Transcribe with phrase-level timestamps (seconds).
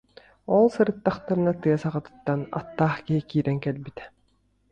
[0.55, 4.03] Ол сырыттахтарына тыа саҕатыттан аттаах киһи киирэн кэлбитэ